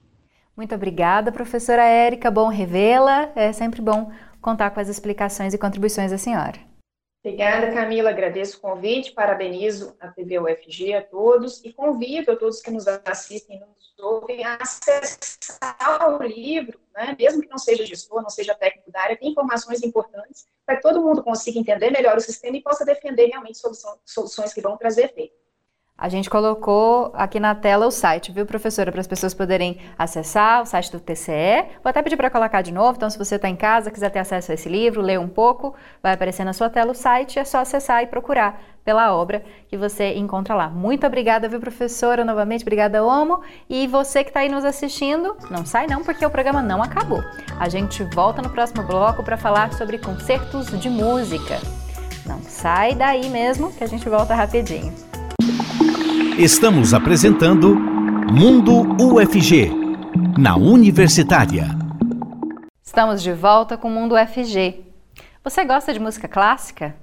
[0.54, 2.30] Muito obrigada, professora Érica.
[2.30, 3.30] Bom revê-la.
[3.34, 6.67] É sempre bom contar com as explicações e contribuições da senhora.
[7.24, 8.10] Obrigada, Camila.
[8.10, 12.86] Agradeço o convite, parabenizo a TV UFG a todos e convido a todos que nos
[12.86, 17.16] assistem e nos ouvem a acessar o livro, né?
[17.18, 20.82] mesmo que não seja gestor, não seja técnico da área, tem informações importantes para que
[20.82, 23.58] todo mundo consiga entender melhor o sistema e possa defender realmente
[24.04, 25.34] soluções que vão trazer efeito.
[26.00, 30.62] A gente colocou aqui na tela o site, viu, professora, para as pessoas poderem acessar
[30.62, 31.64] o site do TCE.
[31.82, 34.20] Vou até pedir para colocar de novo, então se você está em casa, quiser ter
[34.20, 37.44] acesso a esse livro, ler um pouco, vai aparecer na sua tela o site, é
[37.44, 40.68] só acessar e procurar pela obra que você encontra lá.
[40.68, 43.40] Muito obrigada, viu, professora, novamente, obrigada, Omo.
[43.68, 47.24] E você que está aí nos assistindo, não sai não, porque o programa não acabou.
[47.58, 51.58] A gente volta no próximo bloco para falar sobre concertos de música.
[52.24, 55.07] Não sai daí mesmo, que a gente volta rapidinho.
[56.38, 59.72] Estamos apresentando Mundo UFG,
[60.38, 61.64] na Universitária.
[62.80, 64.84] Estamos de volta com Mundo UFG.
[65.42, 66.94] Você gosta de música clássica?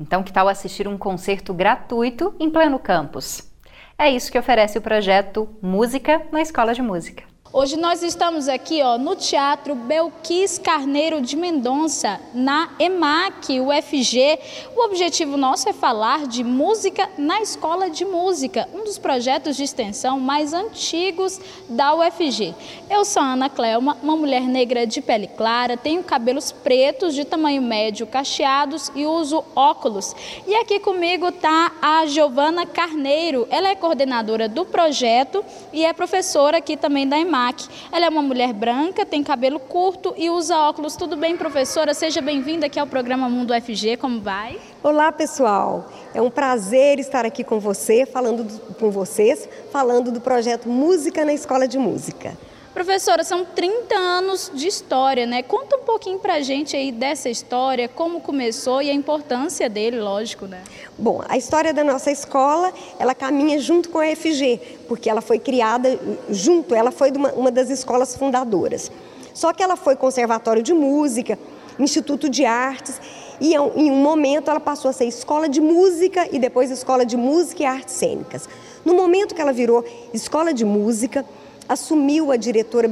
[0.00, 3.48] Então, que tal assistir um concerto gratuito em pleno campus?
[3.96, 7.22] É isso que oferece o projeto Música na Escola de Música.
[7.54, 14.38] Hoje nós estamos aqui ó, no Teatro Belquis Carneiro de Mendonça, na EMAC, UFG.
[14.74, 19.64] O objetivo nosso é falar de música na escola de música, um dos projetos de
[19.64, 21.38] extensão mais antigos
[21.68, 22.54] da UFG.
[22.88, 27.60] Eu sou Ana Clelma, uma mulher negra de pele clara, tenho cabelos pretos de tamanho
[27.60, 30.16] médio cacheados e uso óculos.
[30.46, 36.56] E aqui comigo está a Giovana Carneiro, ela é coordenadora do projeto e é professora
[36.56, 37.41] aqui também da EMAC.
[37.90, 40.94] Ela é uma mulher branca, tem cabelo curto e usa óculos.
[40.94, 41.92] Tudo bem, professora?
[41.92, 43.96] Seja bem-vinda aqui ao programa Mundo FG.
[43.96, 44.60] Como vai?
[44.82, 45.90] Olá, pessoal.
[46.14, 51.24] É um prazer estar aqui com você, falando do, com vocês, falando do projeto Música
[51.24, 52.36] na Escola de Música.
[52.74, 55.42] Professora, são 30 anos de história, né?
[55.42, 60.46] Conta um pouquinho pra gente aí dessa história, como começou e a importância dele, lógico,
[60.46, 60.62] né?
[60.96, 64.58] Bom, a história da nossa escola, ela caminha junto com a FG,
[64.88, 68.90] porque ela foi criada junto, ela foi uma, uma das escolas fundadoras.
[69.34, 71.38] Só que ela foi conservatório de música,
[71.78, 72.98] instituto de artes,
[73.38, 77.18] e em um momento ela passou a ser escola de música e depois escola de
[77.18, 78.48] música e artes cênicas.
[78.82, 81.24] No momento que ela virou escola de música,
[81.68, 82.90] assumiu a diretora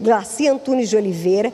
[0.00, 1.52] Glacia Antunes de Oliveira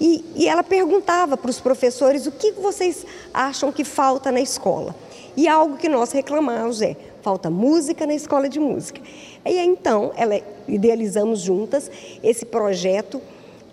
[0.00, 3.04] e, e ela perguntava para os professores o que vocês
[3.34, 4.94] acham que falta na escola.
[5.36, 9.00] E algo que nós reclamamos é, falta música na escola de música.
[9.44, 11.90] E então, ela, idealizamos juntas
[12.22, 13.20] esse projeto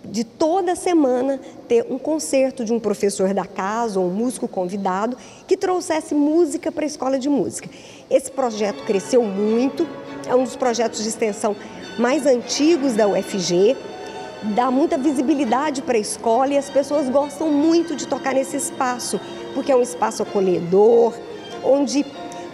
[0.04, 5.16] de toda semana ter um concerto de um professor da casa ou um músico convidado
[5.46, 7.68] que trouxesse música para a escola de música.
[8.08, 9.86] Esse projeto cresceu muito,
[10.28, 11.56] é um dos projetos de extensão
[11.98, 13.76] mais antigos da UFG,
[14.54, 19.20] dá muita visibilidade para a escola e as pessoas gostam muito de tocar nesse espaço,
[19.54, 21.14] porque é um espaço acolhedor,
[21.64, 22.04] onde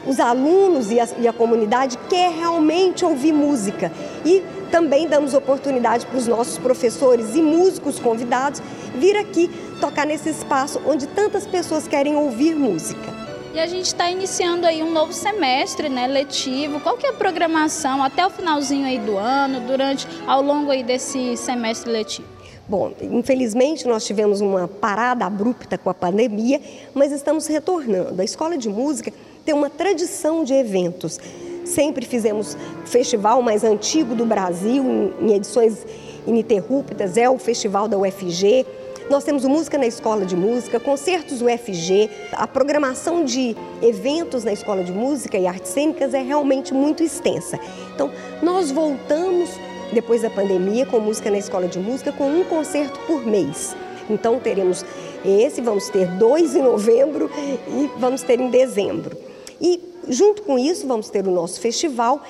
[0.07, 3.93] os alunos e a, e a comunidade quer realmente ouvir música
[4.25, 8.61] e também damos oportunidade para os nossos professores e músicos convidados
[8.97, 13.22] vir aqui tocar nesse espaço onde tantas pessoas querem ouvir música.
[13.55, 16.81] E a gente está iniciando aí um novo semestre, né, letivo.
[16.81, 20.83] Qual que é a programação até o finalzinho aí do ano, durante, ao longo aí
[20.83, 22.27] desse semestre letivo?
[22.67, 26.63] Bom, infelizmente nós tivemos uma parada abrupta com a pandemia,
[26.95, 28.23] mas estamos retornando.
[28.23, 29.13] A Escola de Música
[29.45, 31.21] tem uma tradição de eventos.
[31.67, 35.87] Sempre fizemos o festival mais antigo do Brasil, em edições
[36.27, 38.65] ininterruptas, é o festival da UFG.
[39.13, 44.83] Nós temos Música na Escola de Música, concertos UFG, a programação de eventos na Escola
[44.83, 47.61] de Música e Artes Cênicas é realmente muito extensa.
[47.95, 48.11] Então,
[48.43, 49.51] nós voltamos
[49.93, 53.77] depois da pandemia com Música na Escola de Música com um concerto por mês.
[54.09, 54.83] Então, teremos
[55.23, 57.31] esse, vamos ter dois em novembro
[57.69, 59.15] e vamos ter em dezembro.
[59.61, 62.23] E junto com isso, vamos ter o nosso festival,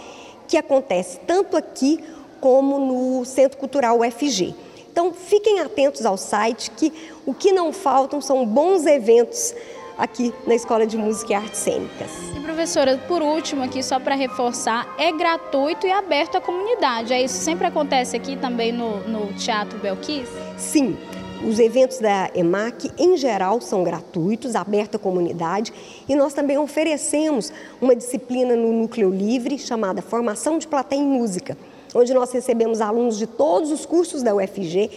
[0.49, 2.01] que acontece tanto aqui
[2.41, 4.72] como no Centro Cultural UFG.
[4.93, 6.93] Então, fiquem atentos ao site, que
[7.25, 9.55] o que não faltam são bons eventos
[9.97, 12.11] aqui na Escola de Música e Artes Cênicas.
[12.37, 17.13] E professora, por último aqui, só para reforçar, é gratuito e aberto à comunidade.
[17.13, 20.29] É isso sempre acontece aqui também no, no Teatro Belquis?
[20.59, 20.97] Sim,
[21.43, 25.73] os eventos da EMAC, em geral, são gratuitos, abertos à comunidade,
[26.09, 31.57] e nós também oferecemos uma disciplina no Núcleo Livre chamada Formação de Plateia em Música,
[31.95, 34.91] onde nós recebemos alunos de todos os cursos da UFG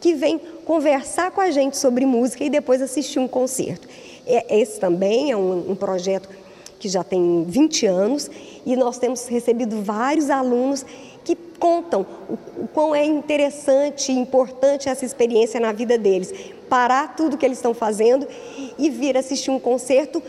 [0.00, 3.88] que vêm conversar com a gente sobre música e depois assistir um concerto.
[4.26, 6.28] Esse também é um, um projeto
[6.78, 8.30] que já tem 20 anos
[8.64, 10.84] e nós temos recebido vários alunos
[11.24, 16.32] que contam o, o quão é interessante e importante essa experiência na vida deles.
[16.68, 18.26] Parar tudo que eles estão fazendo
[18.78, 20.22] e vir assistir um concerto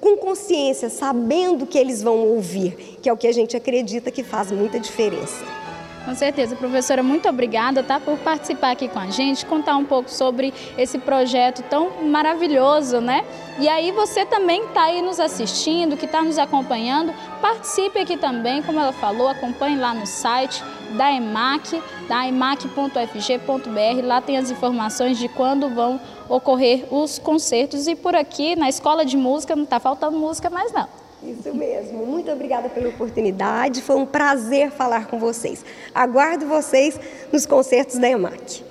[0.00, 4.22] com consciência, sabendo que eles vão ouvir, que é o que a gente acredita que
[4.22, 5.63] faz muita diferença.
[6.04, 10.10] Com certeza, professora, muito obrigada tá, por participar aqui com a gente, contar um pouco
[10.10, 13.24] sobre esse projeto tão maravilhoso, né?
[13.58, 18.60] E aí você também está aí nos assistindo, que está nos acompanhando, participe aqui também,
[18.60, 25.16] como ela falou, acompanhe lá no site da EMAC, da emac.fg.br, lá tem as informações
[25.16, 25.98] de quando vão
[26.28, 30.70] ocorrer os concertos e por aqui na Escola de Música não está faltando música mais
[30.70, 31.03] não.
[31.24, 32.06] Isso mesmo.
[32.06, 33.80] Muito obrigada pela oportunidade.
[33.80, 35.64] Foi um prazer falar com vocês.
[35.94, 37.00] Aguardo vocês
[37.32, 38.62] nos concertos da EMAC.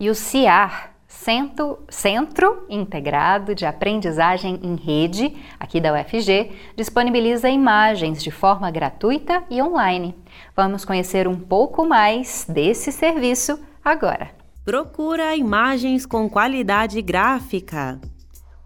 [0.00, 8.22] E o CIAR, Centro, Centro Integrado de Aprendizagem em Rede, aqui da UFG, disponibiliza imagens
[8.22, 10.14] de forma gratuita e online.
[10.56, 14.30] Vamos conhecer um pouco mais desse serviço agora.
[14.64, 18.00] Procura imagens com qualidade gráfica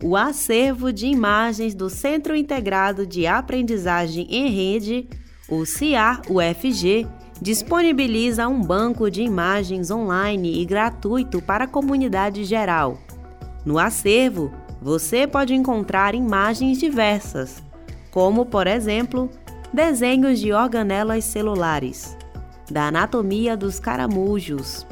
[0.04, 5.08] o acervo de imagens do Centro Integrado de Aprendizagem em Rede,
[5.48, 7.06] o CIAR-UFG,
[7.40, 12.98] disponibiliza um banco de imagens online e gratuito para a comunidade geral.
[13.64, 17.62] No acervo, você pode encontrar imagens diversas,
[18.10, 19.30] como, por exemplo,
[19.72, 22.14] desenhos de organelas celulares,
[22.70, 24.86] da anatomia dos caramujos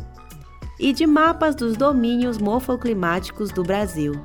[0.80, 4.18] e de mapas dos domínios morfoclimáticos do Brasil.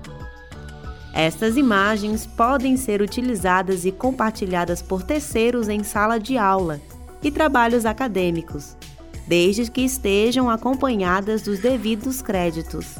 [1.17, 6.79] Estas imagens podem ser utilizadas e compartilhadas por terceiros em sala de aula
[7.23, 8.77] e trabalhos acadêmicos,
[9.25, 12.97] desde que estejam acompanhadas dos devidos créditos.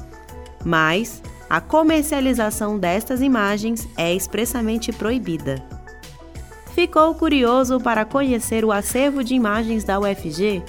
[0.65, 5.63] Mas a comercialização destas imagens é expressamente proibida.
[6.73, 10.63] Ficou curioso para conhecer o acervo de imagens da UFG?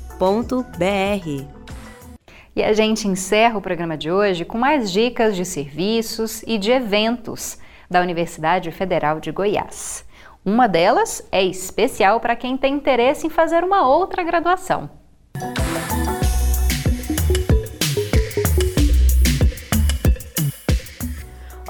[2.56, 6.72] e a gente encerra o programa de hoje com mais dicas de serviços e de
[6.72, 7.58] eventos
[7.90, 10.06] da Universidade Federal de Goiás.
[10.46, 14.90] Uma delas é especial para quem tem interesse em fazer uma outra graduação.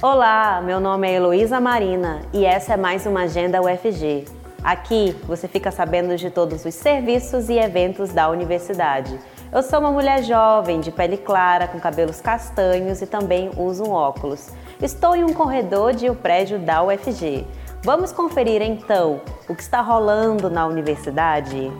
[0.03, 4.44] Olá, meu nome é Heloísa Marina e essa é mais uma Agenda UFG.
[4.65, 9.15] Aqui você fica sabendo de todos os serviços e eventos da universidade.
[9.53, 13.91] Eu sou uma mulher jovem, de pele clara, com cabelos castanhos e também uso um
[13.91, 14.49] óculos.
[14.81, 17.45] Estou em um corredor de um prédio da UFG.
[17.83, 21.71] Vamos conferir então o que está rolando na universidade?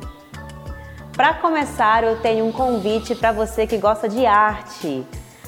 [1.12, 5.04] Para começar, eu tenho um convite para você que gosta de arte.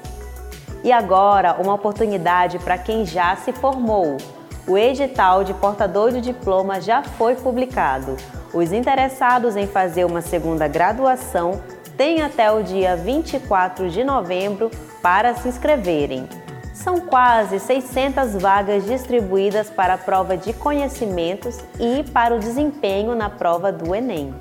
[0.83, 4.17] E agora, uma oportunidade para quem já se formou.
[4.67, 8.17] O edital de portador de diploma já foi publicado.
[8.53, 11.63] Os interessados em fazer uma segunda graduação
[11.97, 14.71] têm até o dia 24 de novembro
[15.03, 16.29] para se inscreverem.
[16.73, 23.29] São quase 600 vagas distribuídas para a prova de conhecimentos e para o desempenho na
[23.29, 24.35] prova do Enem.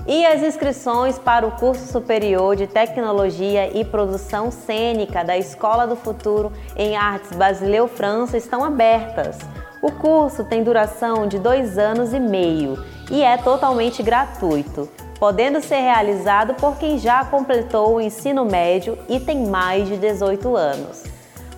[0.09, 5.97] E as inscrições para o curso superior de Tecnologia e Produção Cênica da Escola do
[5.97, 9.37] Futuro em Artes Basileu França estão abertas.
[9.83, 15.81] O curso tem duração de dois anos e meio e é totalmente gratuito, podendo ser
[15.81, 21.05] realizado por quem já completou o ensino médio e tem mais de 18 anos.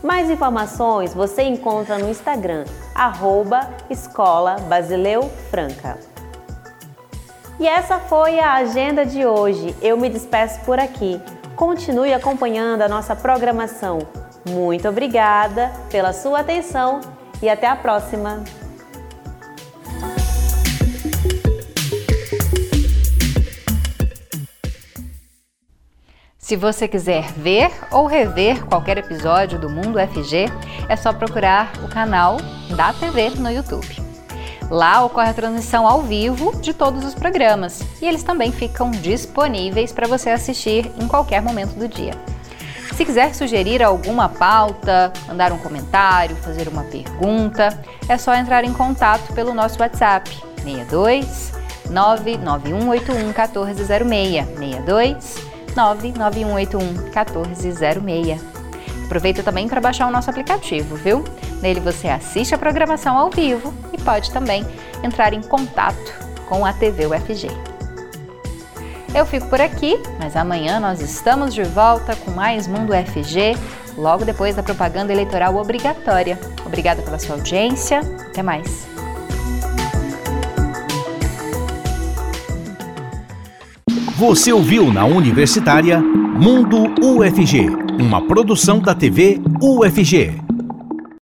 [0.02, 2.64] Mais informações você encontra no Instagram,
[2.94, 5.98] arroba Escola Basileu Franca.
[7.58, 9.74] E essa foi a agenda de hoje.
[9.82, 11.20] Eu me despeço por aqui.
[11.56, 13.98] Continue acompanhando a nossa programação.
[14.48, 18.42] Muito obrigada pela sua atenção e até a próxima!
[26.48, 30.46] Se você quiser ver ou rever qualquer episódio do Mundo FG,
[30.88, 32.38] é só procurar o canal
[32.74, 34.08] da TV no YouTube.
[34.70, 39.92] Lá ocorre a transmissão ao vivo de todos os programas e eles também ficam disponíveis
[39.92, 42.12] para você assistir em qualquer momento do dia.
[42.98, 47.68] Se quiser sugerir alguma pauta, mandar um comentário, fazer uma pergunta,
[48.08, 50.28] é só entrar em contato pelo nosso WhatsApp
[50.64, 51.52] 62
[51.90, 55.36] 99181 1406 62
[55.76, 58.42] 99181 1406.
[59.04, 61.22] Aproveita também para baixar o nosso aplicativo, viu?
[61.62, 64.66] Nele você assiste a programação ao vivo e pode também
[65.04, 66.12] entrar em contato
[66.48, 67.77] com a TV UFG.
[69.14, 73.56] Eu fico por aqui, mas amanhã nós estamos de volta com mais Mundo UFG,
[73.96, 76.38] logo depois da propaganda eleitoral obrigatória.
[76.64, 78.00] Obrigada pela sua audiência.
[78.28, 78.86] Até mais.
[84.16, 90.47] Você ouviu na Universitária Mundo UFG, uma produção da TV UFG.